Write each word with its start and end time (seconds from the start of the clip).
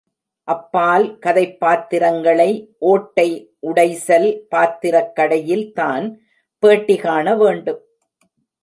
அப்பால், 0.47 1.05
கதைப்பாத்திரங்களை 1.25 2.49
ஓட்டை 2.85 3.27
உடைசல் 3.63 4.29
பாத்திரக்கடை 4.49 5.41
யில் 5.45 5.73
தான் 5.73 6.07
பேட்டி 6.63 6.97
காணவேண்டும்! 6.97 7.81